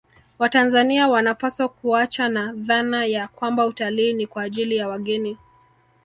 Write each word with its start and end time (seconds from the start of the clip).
Watanzania 0.39 1.07
wanapaswa 1.07 1.69
kuachana 1.69 2.45
na 2.45 2.53
dhana 2.53 3.05
ya 3.05 3.27
kwamba 3.27 3.65
utalii 3.65 4.13
ni 4.13 4.27
kwa 4.27 4.43
ajili 4.43 4.77
ya 4.77 4.87
wageni 4.87 5.37